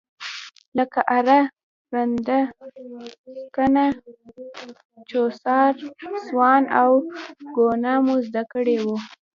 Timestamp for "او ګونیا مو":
6.79-8.15